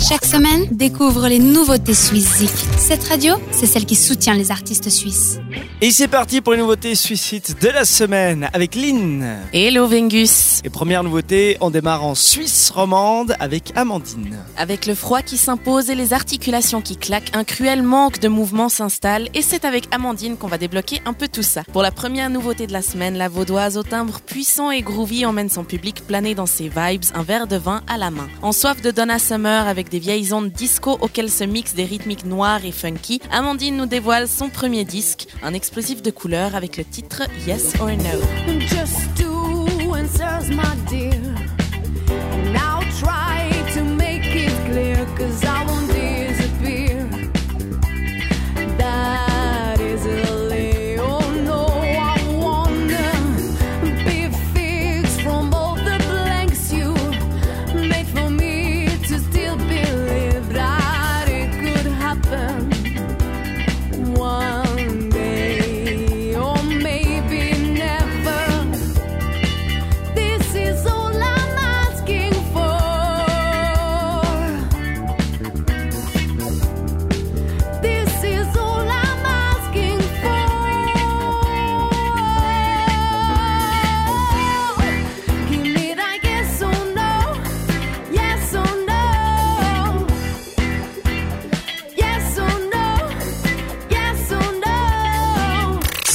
Chaque 0.00 0.24
semaine, 0.24 0.66
découvre 0.70 1.28
les 1.28 1.38
nouveautés 1.38 1.92
suisses 1.92 2.42
Cette 2.78 3.04
radio, 3.04 3.34
c'est 3.50 3.66
celle 3.66 3.84
qui 3.84 3.94
soutient 3.94 4.32
les 4.32 4.50
artistes 4.50 4.88
suisses. 4.88 5.38
Et 5.82 5.90
c'est 5.90 6.08
parti 6.08 6.40
pour 6.40 6.54
les 6.54 6.58
nouveautés 6.58 6.94
suicides 6.94 7.58
de 7.60 7.68
la 7.68 7.84
semaine 7.84 8.48
avec 8.54 8.74
Lynn. 8.74 9.38
Hello 9.52 9.86
Vengus. 9.86 10.60
Et 10.64 10.70
première 10.70 11.04
nouveauté, 11.04 11.58
on 11.60 11.68
démarre 11.68 12.04
en 12.04 12.14
Suisse 12.14 12.70
romande 12.70 13.34
avec 13.40 13.72
Amandine. 13.76 14.38
Avec 14.56 14.86
le 14.86 14.94
froid 14.94 15.20
qui 15.20 15.36
s'impose 15.36 15.90
et 15.90 15.94
les 15.94 16.14
articulations 16.14 16.80
qui 16.80 16.96
claquent, 16.96 17.30
un 17.34 17.44
cruel 17.44 17.82
manque 17.82 18.20
de 18.20 18.28
mouvement 18.28 18.70
s'installe 18.70 19.28
et 19.34 19.42
c'est 19.42 19.66
avec 19.66 19.86
Amandine 19.90 20.38
qu'on 20.38 20.48
va 20.48 20.58
débloquer 20.58 21.02
un 21.04 21.12
peu 21.12 21.28
tout 21.28 21.42
ça. 21.42 21.62
Pour 21.72 21.82
la 21.82 21.90
première 21.90 22.30
nouveauté 22.30 22.66
de 22.66 22.72
la 22.72 22.82
semaine, 22.82 23.18
la 23.18 23.28
vaudoise 23.28 23.76
au 23.76 23.82
timbre 23.82 24.20
puissant 24.20 24.70
et 24.70 24.80
groovy 24.80 25.26
emmène 25.26 25.50
son 25.50 25.64
public 25.64 26.06
planer 26.06 26.34
dans 26.34 26.46
ses 26.46 26.68
vibes, 26.68 27.04
un 27.14 27.22
verre 27.22 27.46
de 27.46 27.56
vin 27.56 27.82
à 27.86 27.98
la 27.98 28.10
main. 28.10 28.28
En 28.40 28.52
soif 28.52 28.80
de 28.80 28.90
Donna 28.90 29.18
Summer 29.18 29.68
avec 29.68 29.89
des 29.90 29.98
vieilles 29.98 30.32
ondes 30.32 30.50
disco 30.50 30.96
auxquelles 31.00 31.30
se 31.30 31.44
mixent 31.44 31.74
des 31.74 31.84
rythmiques 31.84 32.24
noirs 32.24 32.64
et 32.64 32.72
funky, 32.72 33.20
Amandine 33.30 33.76
nous 33.76 33.86
dévoile 33.86 34.28
son 34.28 34.48
premier 34.48 34.84
disque, 34.84 35.26
un 35.42 35.52
explosif 35.52 36.02
de 36.02 36.10
couleurs 36.10 36.54
avec 36.54 36.76
le 36.76 36.84
titre 36.84 37.22
Yes 37.46 37.74
or 37.80 37.88
No. 37.88 38.20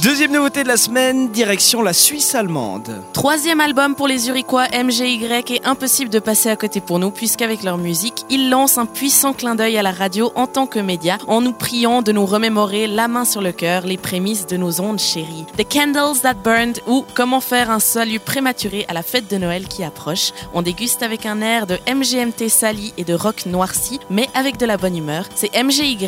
Deuxième 0.00 0.32
nouveauté 0.32 0.62
de 0.62 0.68
la 0.68 0.78
semaine, 0.78 1.28
direction 1.28 1.82
la 1.82 1.92
Suisse 1.92 2.34
allemande. 2.34 3.02
Troisième 3.12 3.60
album 3.60 3.94
pour 3.94 4.08
les 4.08 4.16
Zurichois 4.16 4.68
MGY 4.72 5.24
est 5.24 5.66
impossible 5.66 6.08
de 6.08 6.18
passer 6.18 6.48
à 6.48 6.56
côté 6.56 6.80
pour 6.80 6.98
nous 6.98 7.10
puisqu'avec 7.10 7.62
leur 7.62 7.76
musique, 7.76 8.24
ils 8.30 8.48
lancent 8.48 8.78
un 8.78 8.86
puissant 8.86 9.34
clin 9.34 9.54
d'œil 9.54 9.76
à 9.76 9.82
la 9.82 9.90
radio 9.90 10.32
en 10.34 10.46
tant 10.46 10.66
que 10.66 10.78
média 10.78 11.18
en 11.26 11.42
nous 11.42 11.52
priant 11.52 12.00
de 12.00 12.10
nous 12.10 12.24
remémorer 12.24 12.86
la 12.86 13.06
main 13.06 13.26
sur 13.26 13.42
le 13.42 13.52
cœur 13.52 13.84
les 13.84 13.98
prémices 13.98 14.46
de 14.46 14.56
nos 14.56 14.80
ondes 14.80 14.98
chéries. 14.98 15.44
The 15.58 15.68
Candles 15.70 16.20
That 16.22 16.34
Burned 16.34 16.80
ou 16.86 17.04
Comment 17.14 17.40
faire 17.40 17.70
un 17.70 17.80
salut 17.80 18.20
prématuré 18.20 18.86
à 18.88 18.94
la 18.94 19.02
fête 19.02 19.30
de 19.30 19.36
Noël 19.36 19.68
qui 19.68 19.84
approche. 19.84 20.32
On 20.54 20.62
déguste 20.62 21.02
avec 21.02 21.26
un 21.26 21.42
air 21.42 21.66
de 21.66 21.78
MGMT 21.92 22.48
sali 22.48 22.94
et 22.96 23.04
de 23.04 23.14
rock 23.14 23.44
noirci 23.44 24.00
mais 24.08 24.28
avec 24.34 24.56
de 24.56 24.64
la 24.64 24.78
bonne 24.78 24.96
humeur. 24.96 25.26
C'est 25.34 25.54
MGY, 25.62 25.98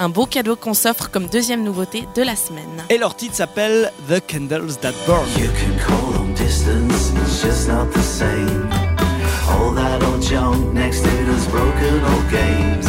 un 0.00 0.08
beau 0.08 0.26
cadeau 0.26 0.56
qu'on 0.56 0.74
s'offre 0.74 1.10
comme 1.10 1.26
deuxième 1.26 1.62
nouveauté 1.62 2.08
de 2.16 2.22
la 2.22 2.34
semaine. 2.34 2.84
Et 2.88 2.98
leur 2.98 3.14
titre 3.20 3.36
s'appelle 3.36 3.92
The 4.08 4.22
Candles 4.26 4.78
That 4.80 4.94
Burn. 5.06 5.28
You 5.36 5.50
can 5.52 5.78
call 5.78 6.12
them 6.12 6.32
distance, 6.32 7.12
it's 7.20 7.42
just 7.42 7.68
not 7.68 7.92
the 7.92 8.00
same. 8.00 8.66
All 9.46 9.72
that 9.72 10.02
old 10.02 10.22
junk 10.22 10.72
next 10.72 11.02
to 11.02 11.10
those 11.26 11.46
broken 11.48 12.00
old 12.02 12.30
games. 12.30 12.88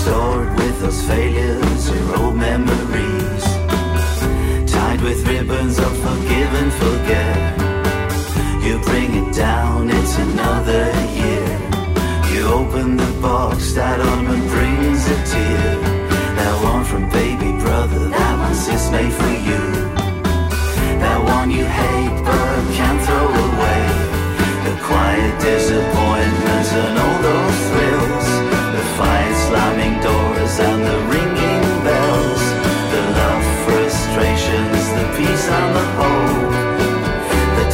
Stored 0.00 0.54
with 0.58 0.76
those 0.82 1.00
failures 1.04 1.88
or 1.88 2.16
old 2.20 2.36
memories. 2.36 3.44
Tied 4.70 5.00
with 5.00 5.26
ribbons 5.26 5.78
of 5.78 5.96
forgive 5.96 6.52
and 6.62 6.72
forget. 6.84 7.36
You 8.62 8.78
bring 8.80 9.14
it 9.14 9.34
down, 9.34 9.88
it's 9.88 10.18
another 10.18 10.84
year. 11.20 11.48
You 12.34 12.48
open 12.52 12.98
the 12.98 13.12
box, 13.22 13.72
that 13.72 13.98
ornament 13.98 14.46
brings 14.50 14.73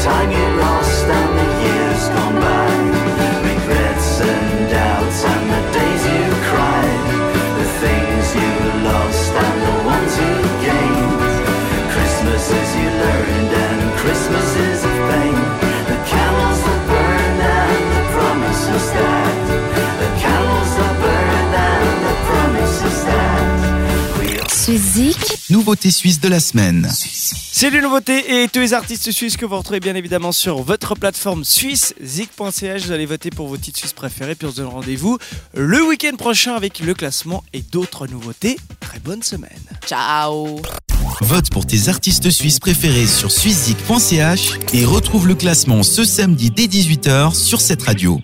time 0.04 0.39
Nouveauté 25.50 25.90
suisse 25.90 26.20
de 26.20 26.28
la 26.28 26.40
semaine. 26.40 26.88
C'est 26.92 27.70
les 27.70 27.80
nouveautés 27.80 28.42
et 28.42 28.48
tous 28.48 28.60
les 28.60 28.72
artistes 28.72 29.10
suisses 29.10 29.36
que 29.36 29.44
vous 29.44 29.56
retrouvez 29.56 29.80
bien 29.80 29.94
évidemment 29.94 30.32
sur 30.32 30.62
votre 30.62 30.94
plateforme 30.94 31.44
suisse, 31.44 31.94
zik.ch. 32.02 32.84
Vous 32.84 32.92
allez 32.92 33.06
voter 33.06 33.30
pour 33.30 33.48
vos 33.48 33.56
titres 33.56 33.78
suisses 33.78 33.92
préférés, 33.92 34.34
puis 34.34 34.46
on 34.46 34.50
se 34.50 34.56
donne 34.56 34.66
rendez-vous 34.66 35.18
le 35.54 35.82
week-end 35.86 36.16
prochain 36.16 36.54
avec 36.54 36.80
le 36.80 36.94
classement 36.94 37.42
et 37.52 37.62
d'autres 37.62 38.06
nouveautés. 38.06 38.58
Très 38.80 39.00
bonne 39.00 39.22
semaine. 39.22 39.50
Ciao 39.86 40.60
Vote 41.20 41.50
pour 41.50 41.66
tes 41.66 41.88
artistes 41.88 42.30
suisses 42.30 42.60
préférés 42.60 43.06
sur 43.06 43.30
suizezik.ch 43.30 44.52
et 44.72 44.84
retrouve 44.84 45.26
le 45.26 45.34
classement 45.34 45.82
ce 45.82 46.04
samedi 46.04 46.50
dès 46.50 46.66
18h 46.66 47.34
sur 47.34 47.60
cette 47.60 47.82
radio. 47.82 48.20